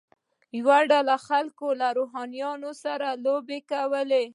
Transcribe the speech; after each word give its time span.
یوه 0.59 0.77
ډله 0.91 1.15
خلکو 1.27 1.67
له 1.79 1.87
اوښانو 1.99 2.71
سره 2.83 3.07
لوبه 3.23 3.57
کوله. 3.71 4.21